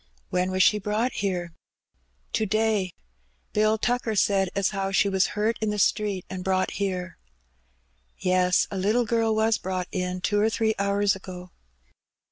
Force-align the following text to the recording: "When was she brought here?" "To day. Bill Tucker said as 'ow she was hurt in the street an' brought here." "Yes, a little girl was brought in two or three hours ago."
"When 0.31 0.49
was 0.49 0.63
she 0.63 0.79
brought 0.79 1.11
here?" 1.11 1.53
"To 2.33 2.47
day. 2.47 2.91
Bill 3.53 3.77
Tucker 3.77 4.15
said 4.15 4.49
as 4.55 4.73
'ow 4.73 4.89
she 4.89 5.07
was 5.07 5.27
hurt 5.37 5.59
in 5.61 5.69
the 5.69 5.77
street 5.77 6.25
an' 6.27 6.41
brought 6.41 6.71
here." 6.71 7.19
"Yes, 8.17 8.67
a 8.71 8.79
little 8.79 9.05
girl 9.05 9.35
was 9.35 9.59
brought 9.59 9.87
in 9.91 10.19
two 10.19 10.39
or 10.41 10.49
three 10.49 10.73
hours 10.79 11.15
ago." 11.15 11.51